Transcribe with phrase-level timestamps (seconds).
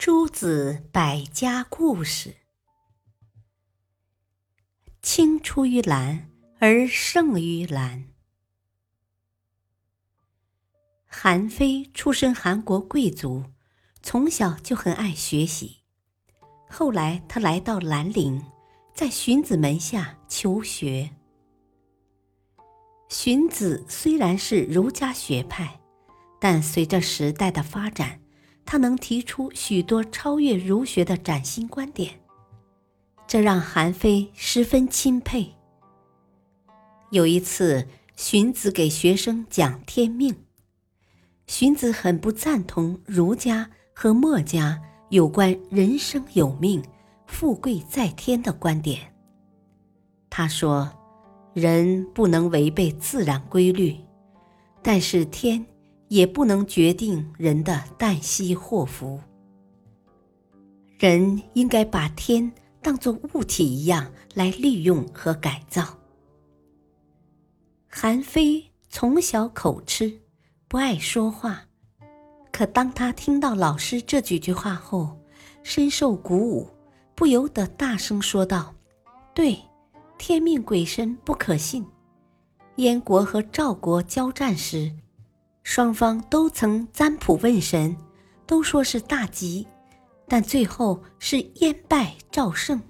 [0.00, 2.36] 诸子百家故事：
[5.02, 8.06] 青出于蓝而胜于蓝。
[11.04, 13.44] 韩非出身韩国贵族，
[14.00, 15.82] 从小就很爱学习。
[16.70, 18.42] 后来他来到兰陵，
[18.94, 21.10] 在荀子门下求学。
[23.10, 25.78] 荀子虽然是儒家学派，
[26.40, 28.22] 但随着时代的发展，
[28.70, 32.20] 他能提出许多超越儒学的崭新观点，
[33.26, 35.52] 这让韩非十分钦佩。
[37.10, 40.44] 有一次，荀子给学生讲天命，
[41.48, 46.80] 荀子很不赞同儒家和墨家有关人生有命、
[47.26, 49.12] 富贵在天的观点。
[50.30, 50.88] 他说。
[51.52, 53.96] 人不能违背自然规律，
[54.80, 55.66] 但是天
[56.10, 59.20] 也不能决定人的旦夕祸福。
[60.98, 62.52] 人应该把天
[62.82, 65.96] 当作物体一样来利用和改造。
[67.88, 70.20] 韩非从小口吃，
[70.66, 71.62] 不爱说话，
[72.50, 75.16] 可当他听到老师这几句话后，
[75.62, 76.68] 深受鼓舞，
[77.14, 78.74] 不由得大声说道
[79.32, 79.58] ：“对。”
[80.18, 81.86] 天命鬼神不可信。
[82.76, 84.92] 燕国和赵国交战时，
[85.72, 87.96] 双方都曾占卜问神，
[88.44, 89.68] 都说是大吉，
[90.26, 92.82] 但最后是燕败赵胜。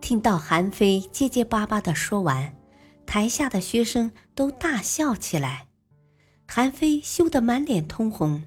[0.00, 2.56] 听到韩非结结巴巴的说完，
[3.04, 5.68] 台下的学生都大笑起来。
[6.46, 8.42] 韩非羞得满脸通红。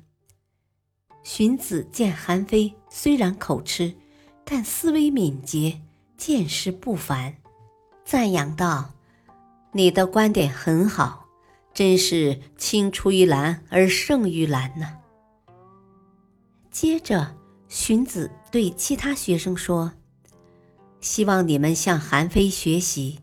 [1.22, 3.94] 荀子见韩非虽然口吃，
[4.44, 5.80] 但思维敏捷。
[6.18, 7.36] 见识不凡，
[8.04, 8.90] 赞扬道
[9.74, 11.21] ：“你的观点很好，
[11.74, 14.98] 真是青出于蓝而胜于蓝呢。”
[16.72, 17.36] 接着，
[17.68, 19.94] 荀子对其他学生说
[21.02, 23.20] ：“希望你们向韩非学习，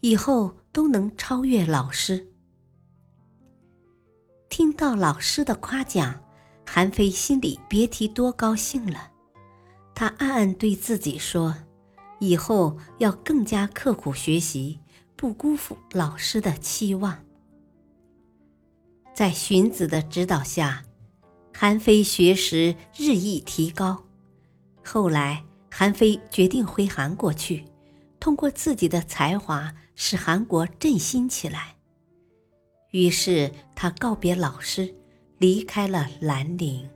[0.00, 2.28] 以后都能超越老师。”
[4.48, 6.22] 听到老师的夸奖，
[6.64, 9.10] 韩非心里别提多高兴了。
[9.94, 11.54] 他暗暗对自己说。
[12.20, 14.78] 以后要更加刻苦学习，
[15.14, 17.18] 不辜负老师的期望。
[19.14, 20.82] 在荀子的指导下，
[21.54, 24.02] 韩非学识日益提高。
[24.84, 27.64] 后来，韩非决定回韩国去，
[28.18, 31.76] 通过自己的才华使韩国振兴起来。
[32.90, 34.92] 于是，他告别老师，
[35.38, 36.90] 离开了兰陵。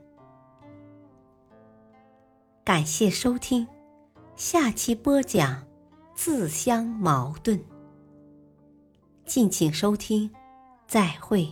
[2.65, 3.65] 感谢收听。
[4.35, 5.65] 下期播讲
[6.15, 7.59] 自相矛盾，
[9.25, 10.29] 敬请收听，
[10.87, 11.49] 再会。